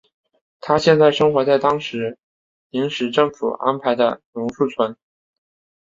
[0.59, 2.17] 他现在生活在当时
[2.71, 4.95] 临时政府安排的龙树宫。